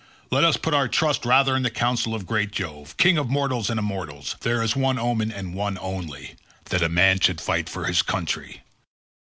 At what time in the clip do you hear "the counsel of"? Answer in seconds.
1.61-2.25